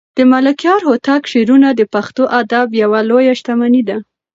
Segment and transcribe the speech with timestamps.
[0.17, 3.97] د ملکیار هوتک شعرونه د پښتو ادب یوه لویه شتمني ده.